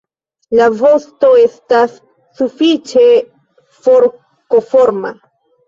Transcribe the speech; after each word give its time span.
La 0.61 0.69
vosto 0.79 1.29
estas 1.41 1.93
sufiĉe 2.41 3.05
forkoforma. 3.87 5.17